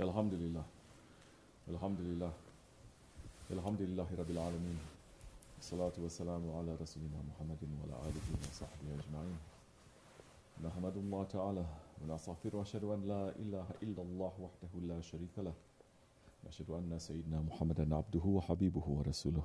[0.00, 0.64] الحمد لله.
[1.68, 2.32] الحمد لله.
[3.50, 4.78] الحمد لله رب العالمين.
[5.58, 9.38] الصلاة والسلام على رسولنا محمد وعلى آله وصحبه أجمعين.
[10.64, 11.64] نحمد الله تعالى
[12.02, 15.54] ونستغفر وأشهد أن لا إله إلا الله وحده لا شريك له.
[16.44, 19.42] وأشهد أن سيدنا محمدا عبده وحبيبه ورسوله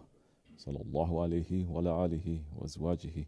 [0.58, 3.26] صلى الله عليه وعلى آله وأزواجه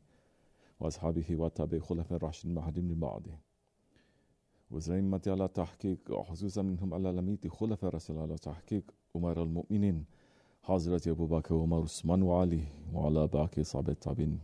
[0.79, 3.44] وأصحابه وتابع خلفاء الراشدين المهديين من بعده.
[4.71, 8.83] وزعيمة على تحقيق خصوصا منهم على لميت خلفاء رسول الله تحقيق
[9.15, 10.05] أمر المؤمنين
[10.63, 14.39] حضرة أبو بكر وعمر عثمان وعلي وعلى باقي صحابة التابعين.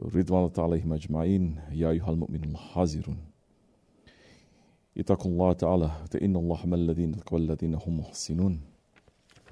[0.00, 1.60] رضوان الله عليهم أجمعين.
[1.72, 3.18] يا أيها المؤمنون الحاضرون
[4.98, 8.60] اتقوا الله تعالى فإن الله مع الذين اتقوا الذين هم محسنون.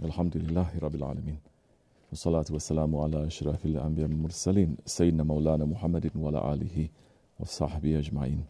[0.05, 1.39] الحمد لله رب العالمين
[2.11, 6.89] والصلاة والسلام على أشرف الأنبياء والمرسلين سيدنا مولانا محمد وعلى آله
[7.41, 8.45] وصحبه أجمعين.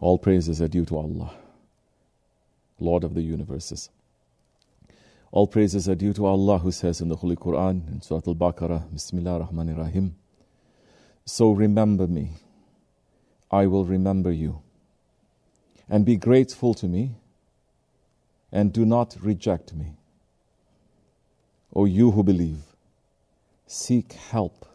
[0.00, 1.30] All praises are due to Allah,
[2.78, 3.90] Lord of the universes.
[5.30, 8.34] All praises are due to Allah who says in the Holy Quran in Surah Al
[8.34, 10.16] Baqarah, Bismillah Rahman Rahim.
[11.26, 12.30] So remember me,
[13.50, 14.62] I will remember you,
[15.88, 17.16] and be grateful to me,
[18.50, 19.96] and do not reject me.
[21.74, 22.62] O you who believe,
[23.66, 24.66] seek help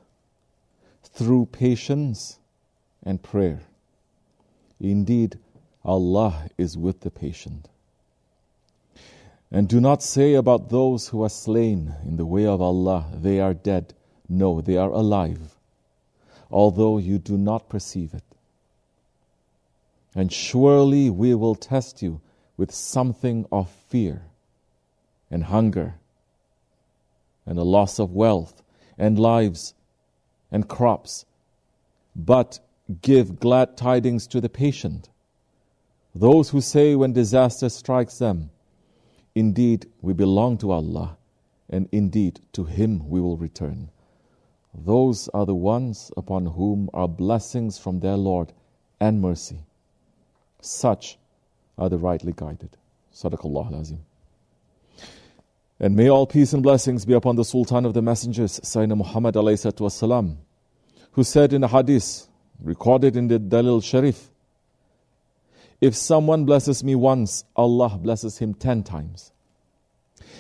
[1.04, 2.38] through patience
[3.04, 3.62] and prayer.
[4.80, 5.40] Indeed,
[5.84, 7.70] Allah is with the patient.
[9.52, 13.40] And do not say about those who are slain in the way of Allah, they
[13.40, 13.94] are dead.
[14.28, 15.56] No, they are alive,
[16.50, 18.23] although you do not perceive it.
[20.16, 22.22] And surely we will test you
[22.58, 24.23] with something of fear
[25.30, 25.95] and hunger
[27.45, 28.64] and a loss of wealth
[28.98, 29.73] and lives
[30.52, 31.26] and crops.
[32.16, 32.60] But
[33.02, 35.09] give glad tidings to the patient.
[36.14, 38.52] Those who say when disaster strikes them,
[39.36, 41.17] Indeed, we belong to Allah,
[41.69, 43.89] and indeed to Him we will return.
[44.73, 48.54] Those are the ones upon whom are blessings from their Lord
[48.99, 49.60] and mercy.
[50.61, 51.17] Such
[51.77, 52.77] are the rightly guided.
[53.14, 53.99] Sadaqallah Azim.
[55.80, 59.36] And may all peace and blessings be upon the Sultan of the Messengers, Sayyidina Muhammad
[59.36, 60.37] Alayhi wasalam,
[61.11, 62.27] who said in a hadith,
[62.61, 64.30] recorded in the Dalil Sharif,
[65.82, 69.32] if someone blesses me once, Allah blesses him ten times.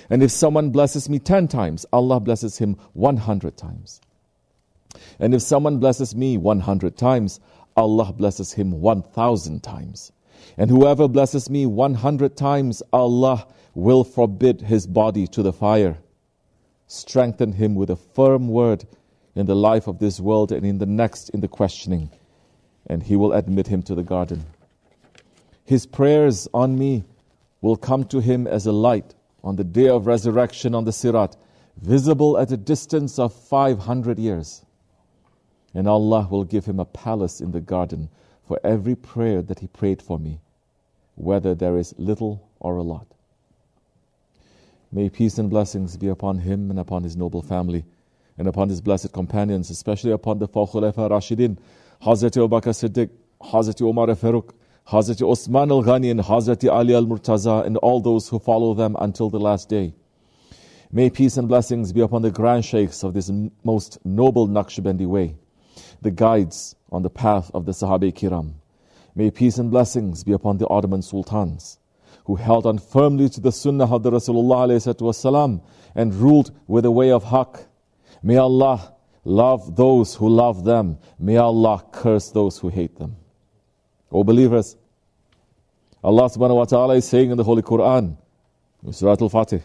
[0.09, 4.01] And if someone blesses me ten times, Allah blesses him one hundred times.
[5.19, 7.39] And if someone blesses me one hundred times,
[7.75, 10.11] Allah blesses him one thousand times.
[10.57, 15.97] And whoever blesses me one hundred times, Allah will forbid his body to the fire.
[16.87, 18.85] Strengthen him with a firm word
[19.35, 22.09] in the life of this world and in the next in the questioning,
[22.87, 24.45] and he will admit him to the garden.
[25.65, 27.03] His prayers on me
[27.61, 29.13] will come to him as a light
[29.43, 31.35] on the day of resurrection on the Sirat,
[31.77, 34.63] visible at a distance of 500 years.
[35.73, 38.09] And Allah will give him a palace in the garden
[38.47, 40.39] for every prayer that he prayed for me,
[41.15, 43.07] whether there is little or a lot.
[44.91, 47.83] May peace and blessings be upon him and upon his noble family
[48.37, 51.57] and upon his blessed companions, especially upon the four Khulafa Rashidin,
[52.03, 53.09] Hazrat Abu Bakr Siddiq,
[53.41, 54.51] Hazrat Umar Faruk,
[54.87, 58.95] Hazrat Osman al Ghani, and Hazrat Ali al Murtaza, and all those who follow them
[58.99, 59.93] until the last day.
[60.91, 63.31] May peace and blessings be upon the grand sheikhs of this
[63.63, 65.35] most noble Naqshbandi way,
[66.01, 68.53] the guides on the path of the Sahabi Kiram.
[69.15, 71.79] May peace and blessings be upon the Ottoman sultans
[72.25, 75.61] who held on firmly to the Sunnah of the Rasulullah
[75.95, 77.65] and ruled with the way of Haqq
[78.25, 78.91] May Allah
[79.23, 80.97] love those who love them.
[81.19, 83.17] May Allah curse those who hate them.
[84.11, 84.75] O believers,
[86.03, 88.17] Allah subhanahu wa ta'ala is saying in the Holy Quran,
[88.89, 89.61] Surah Al Fatir,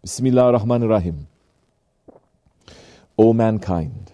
[0.00, 1.26] Bismillah ar-Rahman ar-Rahim.
[3.18, 4.12] O mankind,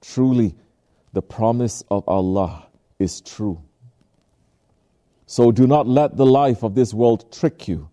[0.00, 0.54] truly
[1.12, 2.66] the promise of Allah
[3.00, 3.60] is true.
[5.26, 7.88] So do not let the life of this world trick you,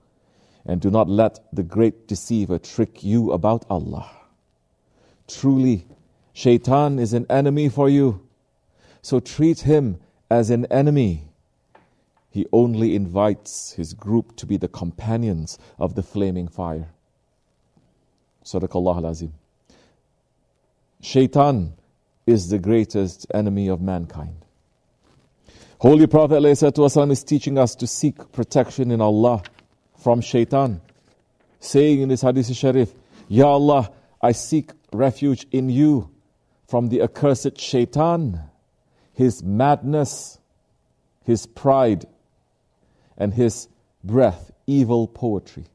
[0.67, 4.11] and do not let the great deceiver trick you about Allah.
[5.27, 5.85] Truly,
[6.33, 8.21] Shaitan is an enemy for you,
[9.01, 11.23] so treat him as an enemy.
[12.29, 16.89] He only invites his group to be the companions of the flaming fire.
[18.43, 19.33] Sadaqallah al-Azim.
[21.01, 21.73] Shaitan
[22.25, 24.35] is the greatest enemy of mankind.
[25.79, 29.43] Holy Prophet ﷺ is teaching us to seek protection in Allah
[29.99, 30.81] from shaitan,
[31.59, 32.93] saying in this hadith sharif,
[33.27, 33.91] Ya Allah,
[34.27, 36.11] I seek refuge in you
[36.67, 38.41] from the accursed shaitan,
[39.13, 40.37] his madness,
[41.23, 42.03] his pride,
[43.17, 43.69] and his
[44.03, 45.67] breath, evil poetry.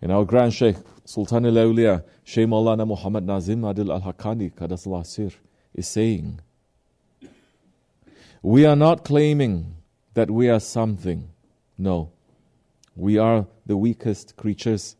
[0.00, 5.28] In our Grand Sheikh, Sultan al Awliya, Shaykh Maulana Muhammad Nazim Adil al Haqqani, Sir,
[5.74, 6.40] is saying,
[8.40, 9.74] We are not claiming
[10.14, 11.28] that we are something.
[11.76, 12.10] No.
[12.96, 14.96] We are the weakest creatures.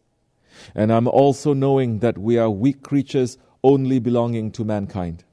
[0.74, 5.24] And I'm also knowing that we are weak creatures only belonging to mankind.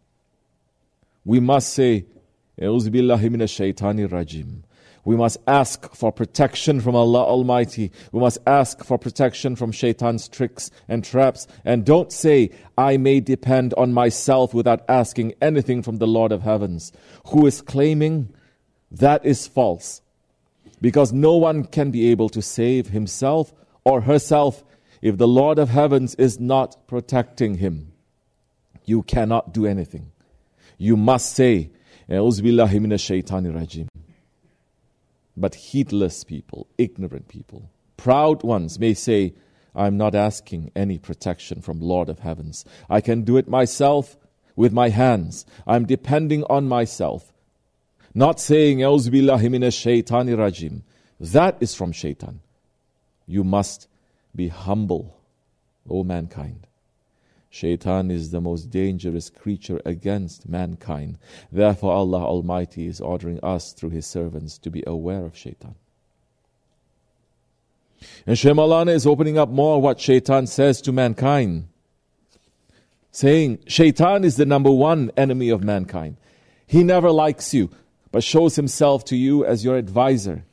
[1.23, 2.05] We must say,
[2.59, 4.63] rajim.
[5.03, 7.91] We must ask for protection from Allah Almighty.
[8.11, 11.45] We must ask for protection from shaitan's tricks and traps.
[11.63, 16.41] And don't say, I may depend on myself without asking anything from the Lord of
[16.41, 16.91] heavens.
[17.27, 18.33] Who is claiming
[18.91, 20.01] that is false.
[20.81, 24.63] Because no one can be able to save himself or herself
[25.05, 27.91] if the Lord of heavens is not protecting him.
[28.85, 30.11] You cannot do anything.
[30.79, 31.69] You must say,
[32.09, 33.87] rajim.
[35.37, 39.35] But heedless people, ignorant people, proud ones may say,
[39.75, 42.65] I'm not asking any protection from Lord of heavens.
[42.89, 44.17] I can do it myself
[44.55, 45.45] with my hands.
[45.67, 47.31] I'm depending on myself.
[48.15, 50.81] Not saying, rajim.
[51.19, 52.39] That is from shaitan.
[53.27, 53.87] You must
[54.35, 55.17] be humble,
[55.89, 56.67] O mankind.
[57.49, 61.17] Shaitan is the most dangerous creature against mankind.
[61.51, 65.75] Therefore, Allah Almighty is ordering us through His servants to be aware of Shaitan.
[68.27, 71.69] And Shaykh Maulana is opening up more what Shaitan says to mankind,
[73.11, 76.17] saying, Shaitan is the number one enemy of mankind.
[76.67, 77.69] He never likes you,
[78.11, 80.43] but shows himself to you as your advisor.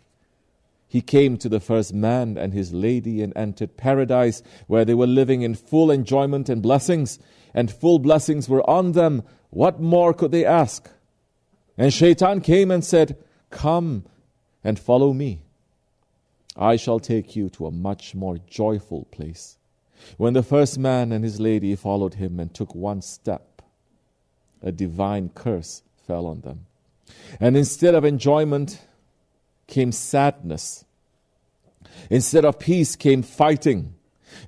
[0.93, 5.07] He came to the first man and his lady and entered paradise where they were
[5.07, 7.19] living in full enjoyment and blessings,
[7.55, 9.23] and full blessings were on them.
[9.49, 10.91] What more could they ask?
[11.79, 13.17] And Shaitan came and said,
[13.49, 14.05] Come
[14.63, 15.41] and follow me.
[16.59, 19.57] I shall take you to a much more joyful place.
[20.19, 23.63] When the first man and his lady followed him and took one step,
[24.61, 26.67] a divine curse fell on them.
[27.41, 28.79] And instead of enjoyment,
[29.67, 30.85] came sadness.
[32.11, 33.95] Instead of peace came fighting.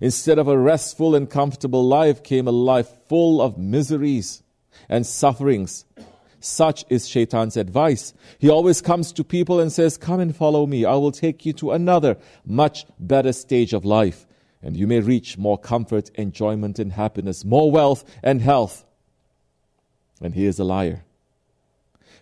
[0.00, 4.42] Instead of a restful and comfortable life came a life full of miseries
[4.88, 5.84] and sufferings.
[6.40, 8.12] Such is Shaitan's advice.
[8.38, 10.84] He always comes to people and says, Come and follow me.
[10.84, 14.26] I will take you to another, much better stage of life.
[14.62, 18.84] And you may reach more comfort, enjoyment, and happiness, more wealth and health.
[20.20, 21.04] And he is a liar.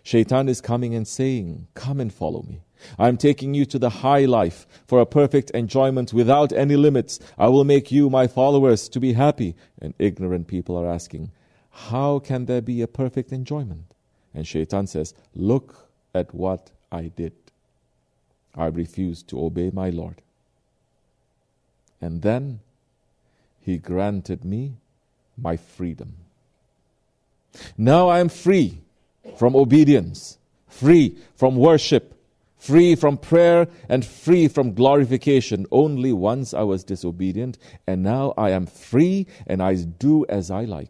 [0.03, 2.61] Shaitan is coming and saying, Come and follow me.
[2.99, 7.19] I'm taking you to the high life for a perfect enjoyment without any limits.
[7.37, 9.55] I will make you, my followers, to be happy.
[9.81, 11.31] And ignorant people are asking,
[11.71, 13.95] How can there be a perfect enjoyment?
[14.33, 17.33] And Shaitan says, Look at what I did.
[18.55, 20.21] I refused to obey my Lord.
[22.01, 22.59] And then
[23.61, 24.75] he granted me
[25.37, 26.15] my freedom.
[27.77, 28.81] Now I am free
[29.37, 30.37] from obedience,
[30.67, 32.13] free from worship,
[32.57, 35.65] free from prayer and free from glorification.
[35.71, 40.65] Only once I was disobedient, and now I am free and I do as I
[40.65, 40.89] like.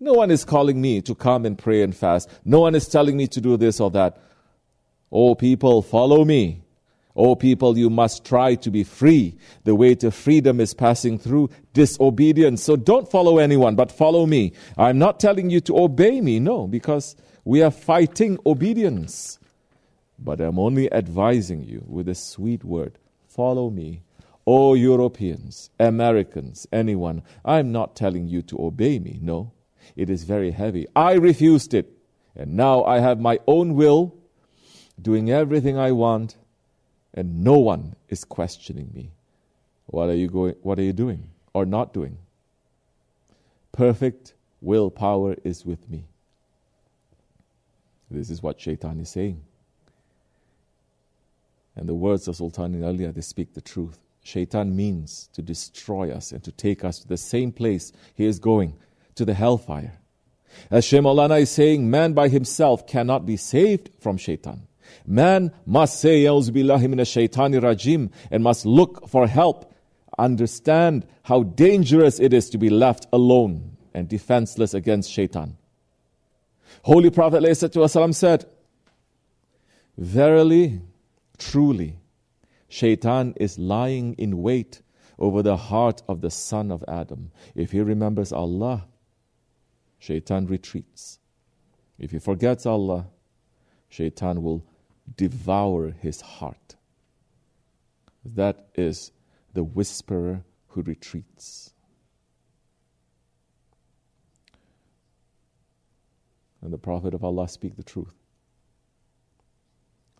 [0.00, 2.28] No one is calling me to come and pray and fast.
[2.44, 4.18] No one is telling me to do this or that.
[5.10, 6.63] Oh, people, follow me.
[7.16, 9.36] Oh, people, you must try to be free.
[9.62, 12.62] The way to freedom is passing through disobedience.
[12.62, 14.52] So don't follow anyone, but follow me.
[14.76, 19.38] I'm not telling you to obey me, no, because we are fighting obedience.
[20.18, 22.98] But I'm only advising you with a sweet word
[23.34, 24.02] follow me.
[24.46, 29.18] Oh, Europeans, Americans, anyone, I'm not telling you to obey me.
[29.20, 29.52] No,
[29.96, 30.86] it is very heavy.
[30.94, 31.90] I refused it.
[32.36, 34.14] And now I have my own will,
[35.00, 36.36] doing everything I want,
[37.14, 39.12] and no one is questioning me.
[39.86, 42.18] What are you going what are you doing or not doing?
[43.72, 46.04] Perfect willpower is with me.
[48.10, 49.42] This is what Shaitan is saying.
[51.76, 53.98] And the words of Sultan Awliya, they speak the truth.
[54.22, 58.38] Shaitan means to destroy us and to take us to the same place he is
[58.38, 58.74] going,
[59.16, 59.98] to the hellfire.
[60.70, 64.62] As Shaykh Maulana is saying, man by himself cannot be saved from shaitan.
[65.06, 69.72] Man must say, minash shaitani rajim, and must look for help,
[70.18, 75.56] understand how dangerous it is to be left alone and defenseless against shaitan.
[76.82, 77.54] Holy Prophet
[78.14, 78.44] said,
[79.96, 80.80] Verily,
[81.38, 81.96] Truly,
[82.68, 84.82] Shaitan is lying in wait
[85.18, 87.30] over the heart of the son of Adam.
[87.54, 88.86] If he remembers Allah,
[89.98, 91.18] Shaitan retreats.
[91.98, 93.06] If he forgets Allah,
[93.88, 94.66] Shaitan will
[95.16, 96.76] devour his heart.
[98.24, 99.12] That is
[99.52, 101.72] the whisperer who retreats.
[106.62, 108.14] And the Prophet of Allah speak the truth.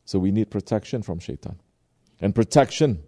[0.05, 1.59] So we need protection from shaitan.
[2.21, 3.03] And protection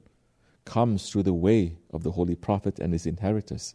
[0.65, 3.75] comes through the way of the Holy Prophet and his inheritors.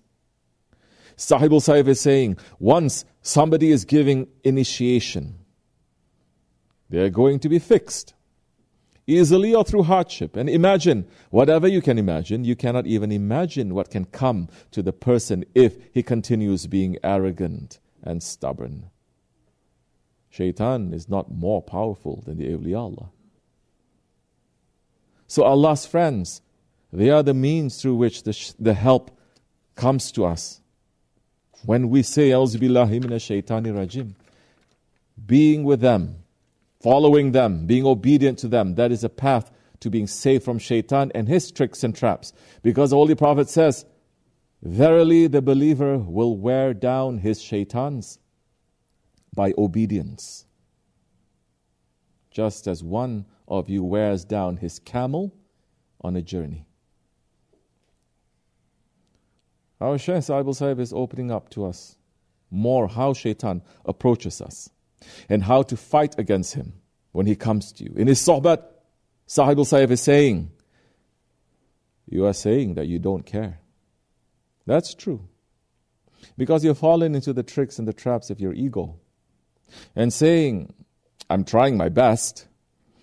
[1.15, 5.40] Sahib al is saying, once somebody is giving initiation,
[6.91, 8.13] they are going to be fixed,
[9.07, 10.35] easily or through hardship.
[10.35, 14.91] And imagine, whatever you can imagine, you cannot even imagine what can come to the
[14.91, 18.89] person if he continues being arrogant and stubborn.
[20.29, 23.09] Shaitan is not more powerful than the awliya Allah.
[25.27, 26.41] So Allah's friends,
[26.91, 29.17] they are the means through which the, sh- the help
[29.75, 30.59] comes to us.
[31.65, 34.15] When we say, Auzubillahi shaitani rajim,
[35.25, 36.23] being with them,
[36.81, 41.11] following them, being obedient to them, that is a path to being saved from shaitan
[41.13, 42.33] and his tricks and traps.
[42.63, 43.85] Because the Holy Prophet says,
[44.61, 48.19] Verily the believer will wear down his shaitans
[49.33, 50.45] by obedience.
[52.29, 55.33] Just as one of you wears down his camel
[55.99, 56.65] on a journey.
[59.79, 61.97] Our Shaykh Sahib is opening up to us
[62.51, 64.69] more how shaitan approaches us
[65.29, 66.73] and how to fight against him
[67.11, 67.93] when he comes to you.
[67.95, 68.63] In his sohbat,
[69.25, 70.51] Sahib Sahib is saying,
[72.07, 73.59] You are saying that you don't care.
[74.65, 75.27] That's true.
[76.37, 78.99] Because you've fallen into the tricks and the traps of your ego.
[79.95, 80.73] And saying,
[81.29, 82.47] I'm trying my best,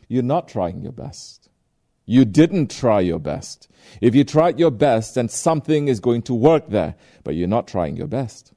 [0.07, 1.49] you're not trying your best.
[2.05, 3.69] You didn't try your best.
[4.01, 7.69] If you tried your best, then something is going to work there, but you're not
[7.69, 8.53] trying your best.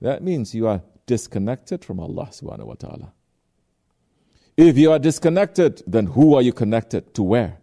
[0.00, 3.12] That means you are disconnected from Allah subhanahu wa ta'ala.
[4.56, 7.58] If you are disconnected, then who are you connected to where?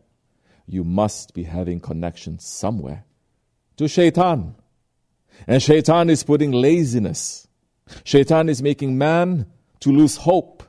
[0.65, 3.05] You must be having connection somewhere
[3.77, 4.55] to shaitan.
[5.48, 7.48] And shaitan is putting laziness.
[8.03, 9.48] Shaitan is making man
[9.79, 10.63] to lose hope.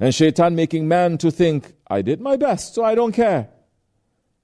[0.00, 3.50] And shaitan making man to think, I did my best, so I don't care.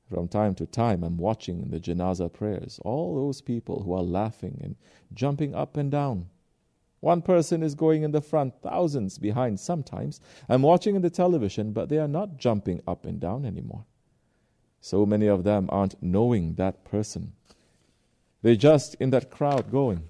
[0.08, 4.02] From time to time, I'm watching in the janazah prayers all those people who are
[4.02, 4.76] laughing and
[5.14, 6.26] jumping up and down.
[7.02, 10.20] One person is going in the front, thousands behind sometimes.
[10.48, 13.84] I'm watching in the television, but they are not jumping up and down anymore.
[14.80, 17.32] So many of them aren't knowing that person.
[18.42, 20.04] They're just in that crowd going.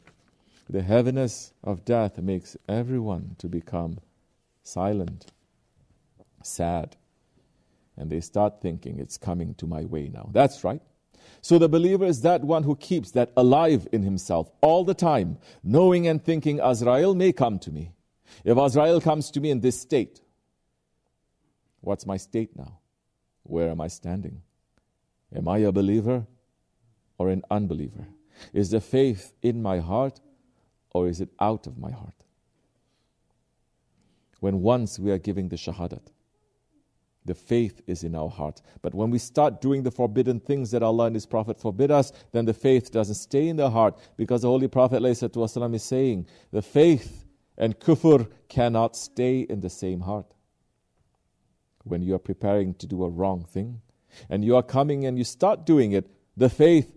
[0.68, 3.98] The heaviness of death makes everyone to become
[4.62, 5.32] silent,
[6.42, 6.96] sad,
[7.96, 10.28] and they start thinking it's coming to my way now.
[10.30, 10.82] That's right.
[11.40, 15.38] So the believer is that one who keeps that alive in himself all the time,
[15.62, 17.92] knowing and thinking Azrael may come to me.
[18.44, 20.20] If Azrael comes to me in this state,
[21.80, 22.78] what's my state now?
[23.42, 24.42] Where am I standing?
[25.34, 26.26] Am I a believer
[27.18, 28.06] or an unbeliever?
[28.52, 30.20] Is the faith in my heart
[30.90, 32.22] or is it out of my heart?
[34.42, 36.02] when once we are giving the shahadat.
[37.24, 38.62] The faith is in our heart.
[38.80, 42.12] But when we start doing the forbidden things that Allah and His Prophet forbid us,
[42.32, 46.26] then the faith doesn't stay in the heart because the Holy Prophet ﷺ is saying
[46.50, 47.24] the faith
[47.56, 50.26] and kufr cannot stay in the same heart.
[51.84, 53.80] When you are preparing to do a wrong thing
[54.28, 56.92] and you are coming and you start doing it, the faith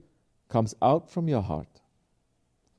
[0.50, 1.82] comes out from your heart.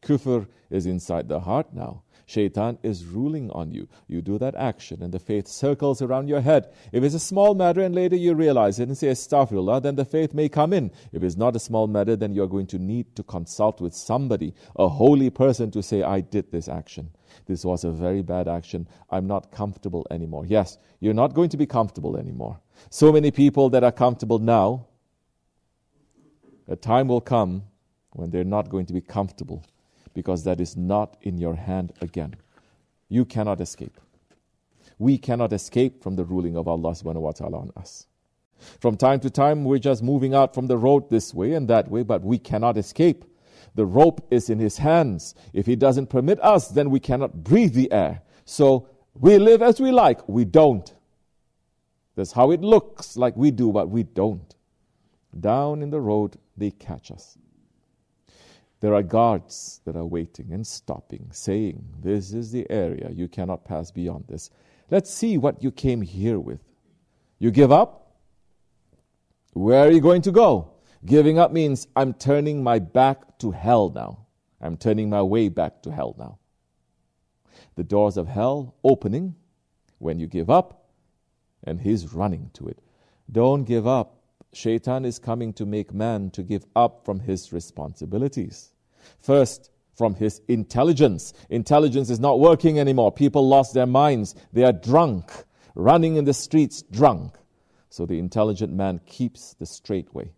[0.02, 2.02] Kufr is inside the heart now.
[2.28, 3.88] Shaitan is ruling on you.
[4.09, 6.73] You do that action and the faith circles around your head.
[6.90, 10.04] If it's a small matter and later you realize it and say astaghfirullah, then the
[10.04, 10.90] faith may come in.
[11.12, 14.54] If it's not a small matter, then you're going to need to consult with somebody,
[14.75, 17.11] a holy person to say, I did this action.
[17.47, 18.88] This was a very bad action.
[19.09, 20.47] I'm not comfortable anymore.
[20.47, 22.59] Yes, you're not going to be comfortable anymore.
[22.90, 24.88] So many people that are comfortable now,
[26.66, 27.62] a time will come
[28.14, 29.64] when they're not going to be comfortable
[30.16, 32.35] because that is not in your hand again.
[33.11, 34.00] You cannot escape.
[34.99, 38.06] We cannot escape from the ruling of Allah subhanahu wa ta'ala on us.
[38.80, 41.90] From time to time, we're just moving out from the road this way and that
[41.90, 43.26] way, but we cannot escape.
[43.75, 45.35] The rope is in His hands.
[45.52, 48.23] If He doesn't permit us, then we cannot breathe the air.
[48.46, 48.88] So
[49.20, 50.26] we live as we like.
[50.26, 50.94] We don't.
[52.14, 54.54] That's how it looks like we do, but we don't.
[55.38, 57.37] Down in the road, they catch us.
[58.80, 63.64] There are guards that are waiting and stopping, saying, This is the area, you cannot
[63.64, 64.50] pass beyond this.
[64.90, 66.61] Let's see what you came here with.
[67.38, 68.16] You give up?
[69.52, 70.73] Where are you going to go?
[71.04, 74.26] Giving up means I'm turning my back to hell now.
[74.61, 76.38] I'm turning my way back to hell now.
[77.76, 79.35] The doors of hell opening
[79.99, 80.88] when you give up,
[81.64, 82.78] and he's running to it.
[83.30, 84.15] Don't give up.
[84.56, 88.72] Shaitan is coming to make man to give up from his responsibilities.
[89.20, 91.32] First, from his intelligence.
[91.48, 93.12] Intelligence is not working anymore.
[93.12, 94.34] People lost their minds.
[94.52, 95.30] They are drunk,
[95.75, 97.34] running in the streets drunk.
[97.88, 100.32] So the intelligent man keeps the straight way,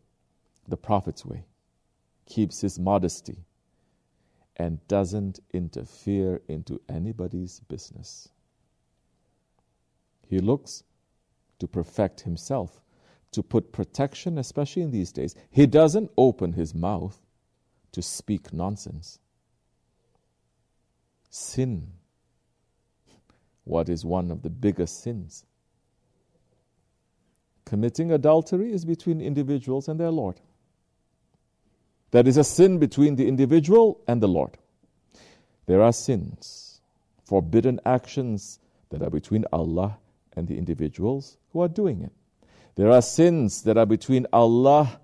[0.68, 1.44] the Prophet's way,
[2.26, 3.44] keeps his modesty,
[4.56, 8.28] and doesn't interfere into anybody's business.
[10.28, 10.84] He looks
[11.58, 12.80] to perfect himself,
[13.32, 15.35] to put protection, especially in these days.
[15.50, 17.20] He doesn't open his mouth
[17.92, 19.18] to speak nonsense.
[21.30, 21.92] Sin.
[23.64, 25.44] What is one of the biggest sins?
[27.66, 30.40] Committing adultery is between individuals and their Lord.
[32.12, 34.56] That is a sin between the individual and the Lord.
[35.66, 36.80] There are sins,
[37.25, 38.58] forbidden actions
[38.88, 39.99] that are between Allah
[40.35, 42.12] and the individuals who are doing it.
[42.78, 45.00] There are sins that are between Allah,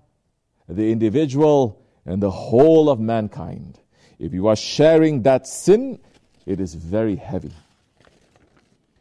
[0.69, 3.81] the individual, and the whole of mankind.
[4.17, 5.99] If you are sharing that sin,
[6.45, 7.51] it is very heavy.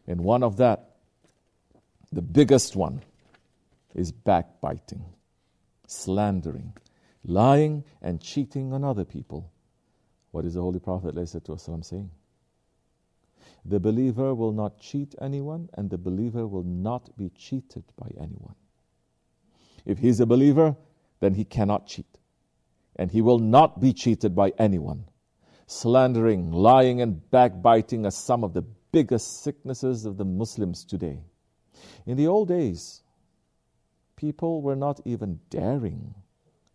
[0.08, 0.96] And one of that,
[2.10, 3.00] the biggest one,
[3.94, 5.04] is backbiting,
[5.86, 6.72] slandering,
[7.24, 9.52] lying, and cheating on other people.
[10.32, 12.10] What is the Holy Prophet ﷺ saying?
[13.64, 18.56] The believer will not cheat anyone, and the believer will not be cheated by anyone.
[19.84, 20.76] If he's a believer,
[21.20, 22.18] then he cannot cheat,
[22.96, 25.04] and he will not be cheated by anyone.
[25.66, 31.20] Slandering, lying, and backbiting are some of the biggest sicknesses of the Muslims today.
[32.06, 33.02] In the old days,
[34.16, 36.14] people were not even daring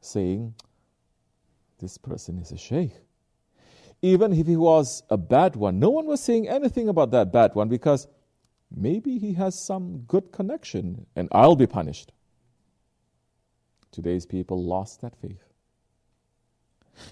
[0.02, 0.56] saying,
[1.80, 2.94] This person is a sheikh.
[4.02, 7.54] Even if he was a bad one, no one was saying anything about that bad
[7.54, 8.08] one because
[8.74, 12.12] maybe he has some good connection and I'll be punished.
[13.92, 15.44] Today's people lost that faith.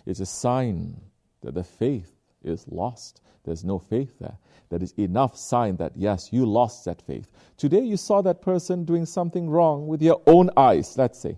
[0.05, 0.99] It's a sign
[1.41, 2.11] that the faith
[2.43, 3.21] is lost.
[3.43, 4.37] There's no faith there.
[4.69, 7.29] That is enough sign that yes, you lost that faith.
[7.55, 11.37] Today you saw that person doing something wrong with your own eyes, let's say.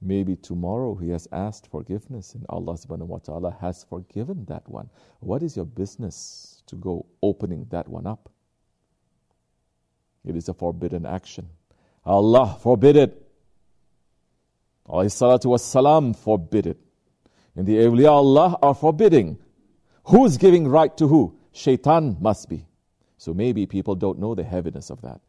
[0.00, 4.90] Maybe tomorrow he has asked forgiveness and Allah subhanahu wa ta'ala has forgiven that one.
[5.20, 8.28] What is your business to go opening that one up?
[10.24, 11.48] It is a forbidden action.
[12.04, 13.31] Allah forbid it.
[14.88, 16.78] Salatu was salam forbid it.
[17.54, 19.38] And the awliya Allah are forbidding.
[20.04, 21.38] Who is giving right to who?
[21.52, 22.66] Shaitan must be.
[23.18, 25.20] So maybe people don't know the heaviness of that.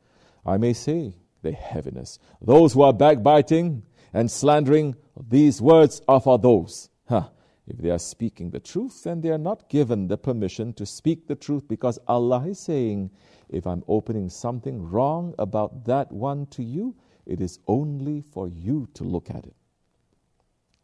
[0.46, 2.18] I may say the heaviness.
[2.42, 4.96] Those who are backbiting and slandering,
[5.30, 6.90] these words are for those.
[7.08, 7.30] Huh.
[7.68, 11.28] If they are speaking the truth, then they are not given the permission to speak
[11.28, 13.12] the truth because Allah is saying,
[13.50, 18.88] if I'm opening something wrong about that one to you, it is only for you
[18.96, 19.56] to look at it.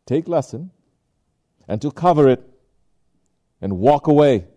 [0.05, 0.71] Take lesson
[1.67, 2.43] and to cover it
[3.61, 4.47] and walk away.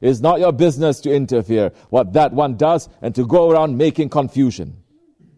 [0.00, 3.78] It is not your business to interfere what that one does and to go around
[3.78, 4.76] making confusion.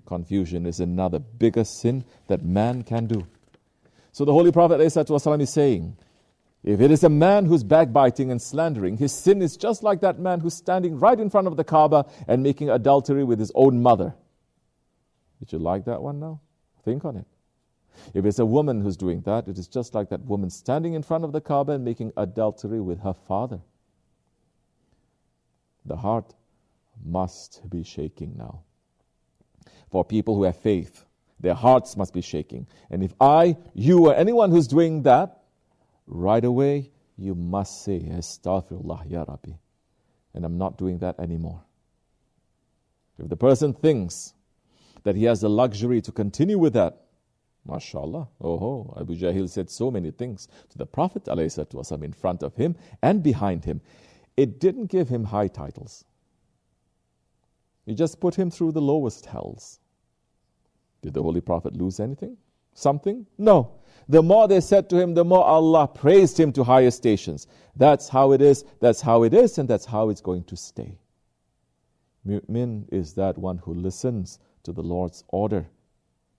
[0.06, 3.26] Confusion is another biggest sin that man can do.
[4.10, 5.96] So the Holy Prophet ﷺ is saying,
[6.64, 10.18] if it is a man who's backbiting and slandering, his sin is just like that
[10.18, 13.80] man who's standing right in front of the Kaaba and making adultery with his own
[13.80, 14.14] mother.
[15.38, 16.40] Did you like that one now?
[16.84, 17.26] Think on it.
[18.14, 21.02] If it's a woman who's doing that, it is just like that woman standing in
[21.02, 23.60] front of the Kaaba and making adultery with her father.
[25.84, 26.34] The heart
[27.04, 28.62] must be shaking now
[29.90, 31.04] for people who have faith.
[31.40, 32.66] Their hearts must be shaking.
[32.90, 35.42] And if I, you, or anyone who's doing that,
[36.06, 39.52] right away you must say, Astaghfirullah, Ya Rabbi.
[40.34, 41.62] And I'm not doing that anymore.
[43.18, 44.34] If the person thinks
[45.08, 47.04] that he has the luxury to continue with that,
[47.64, 52.54] mashallah, oh, Abu Jahil said so many things to the Prophet ﷺ in front of
[52.56, 53.80] him and behind him.
[54.36, 56.04] It didn't give him high titles.
[57.86, 59.80] He just put him through the lowest hells.
[61.00, 62.36] Did the Holy Prophet lose anything?
[62.74, 63.24] Something?
[63.38, 63.78] No.
[64.10, 67.46] The more they said to him, the more Allah praised him to higher stations.
[67.76, 70.98] That's how it is, that's how it is, and that's how it's going to stay.
[72.26, 75.66] Mu'min is that one who listens to the Lord's order,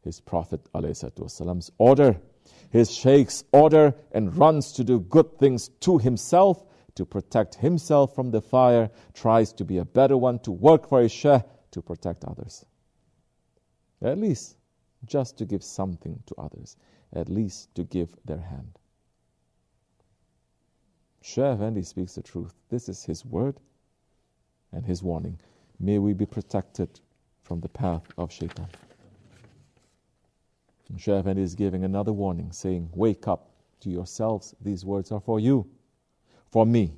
[0.03, 2.21] his Prophet ﷺ's order,
[2.69, 6.63] his Shaykh's order, and runs to do good things to himself
[6.95, 11.01] to protect himself from the fire, tries to be a better one, to work for
[11.01, 12.65] his Shaykh, to protect others.
[14.01, 14.57] At least
[15.05, 16.75] just to give something to others,
[17.13, 18.77] at least to give their hand.
[21.21, 22.53] Shaykh Effendi speaks the truth.
[22.69, 23.59] This is his word
[24.73, 25.39] and his warning.
[25.79, 26.99] May we be protected
[27.49, 28.67] from the path of shaitan.
[30.97, 34.53] Shaykh Effendi is giving another warning, saying, Wake up to yourselves.
[34.62, 35.67] These words are for you,
[36.51, 36.93] for me,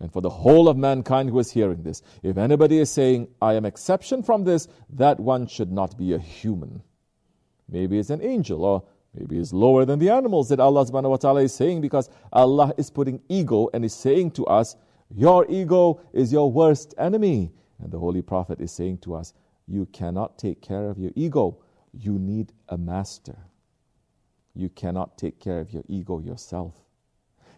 [0.00, 2.02] and for the whole of mankind who is hearing this.
[2.24, 6.18] If anybody is saying, I am exception from this, that one should not be a
[6.18, 6.82] human.
[7.68, 8.82] Maybe it's an angel, or
[9.14, 12.74] maybe it's lower than the animals that Allah subhanahu wa ta'ala is saying, because Allah
[12.76, 14.74] is putting ego and is saying to us,
[15.14, 17.52] Your ego is your worst enemy.
[17.82, 19.34] And the Holy Prophet is saying to us,
[19.66, 21.58] You cannot take care of your ego.
[21.92, 23.36] You need a master.
[24.54, 26.74] You cannot take care of your ego yourself.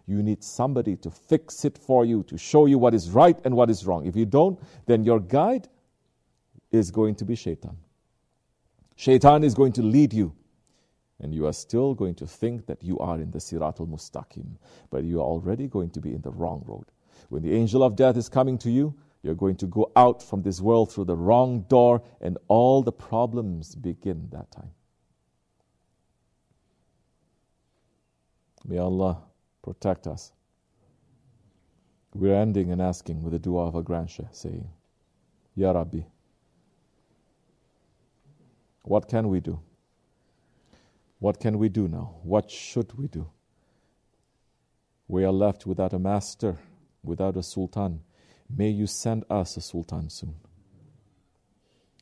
[0.06, 3.54] You need somebody to fix it for you, to show you what is right and
[3.54, 4.06] what is wrong.
[4.06, 5.68] If you don't, then your guide
[6.72, 7.76] is going to be shaitan.
[8.96, 10.34] Shaitan is going to lead you.
[11.20, 14.56] And you are still going to think that you are in the Siratul Mustaqim,
[14.90, 16.86] but you are already going to be in the wrong road.
[17.28, 20.42] When the angel of death is coming to you, you're going to go out from
[20.42, 24.70] this world through the wrong door, and all the problems begin that time.
[28.64, 29.18] May Allah
[29.62, 30.32] protect us.
[32.14, 34.68] We're ending and asking with the dua of a Grandsheikh, saying,
[35.54, 36.00] Ya Rabbi,
[38.82, 39.60] what can we do?
[41.18, 42.16] What can we do now?
[42.22, 43.28] What should we do?
[45.08, 46.56] We are left without a master,
[47.02, 48.00] without a sultan.
[48.54, 50.34] May you send us a sultan soon.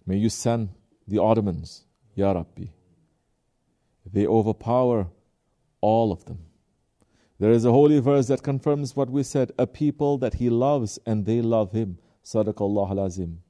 [0.07, 0.71] May you send
[1.09, 2.67] the Ottomans, Ya Rabbi.
[4.13, 5.09] They overpower
[5.81, 6.39] all of them.
[7.39, 10.99] There is a holy verse that confirms what we said a people that he loves
[11.05, 11.99] and they love him.
[12.25, 13.43] Sadaqallah al-Azim.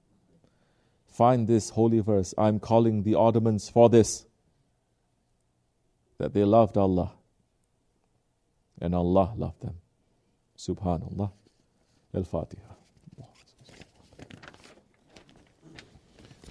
[1.06, 2.34] Find this holy verse.
[2.36, 4.26] I'm calling the Ottomans for this.
[6.18, 7.12] That they loved Allah.
[8.80, 9.76] And Allah loved them.
[10.58, 11.30] Subhanallah.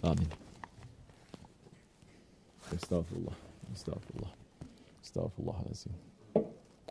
[0.05, 0.11] Al-Fatiha.
[0.11, 0.29] Amin.
[2.75, 3.35] Astaghfirullah.
[3.73, 4.33] Astaghfirullah.
[5.03, 5.93] Astaghfirullah al-Azim.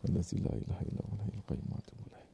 [0.05, 2.25] الذي لا إله إلا هو الحي القيوم وأتوب إليه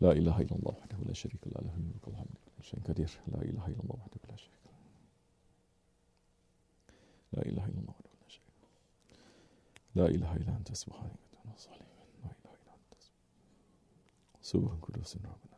[0.00, 3.42] لا إله إلا الله وحده لا شريك له له الملك والحمد لله شيء قدير لا
[3.42, 4.72] إله إلا الله وحده لا شريك له
[7.32, 8.68] لا إله إلا الله وحده لا شريك له
[9.94, 11.88] لا إله إلا أنت سبحانك إنا الظالمين
[12.24, 12.94] لا إله إلا أنت
[14.42, 15.49] سبحان قدوس ربنا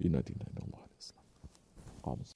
[0.00, 1.24] سبحان قدوس إن دين إلا الله الإسلام
[2.02, 2.24] قام